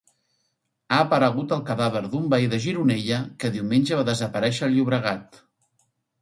Ha 0.93 0.97
aparegut 1.01 1.51
el 1.57 1.61
cadàver 1.67 2.01
d'un 2.13 2.23
veí 2.35 2.47
de 2.53 2.59
Gironella 2.63 3.19
que 3.45 3.53
diumenge 3.57 4.01
va 4.01 4.07
desaparèixer 4.09 4.67
al 4.71 4.75
Llobregat. 4.79 5.41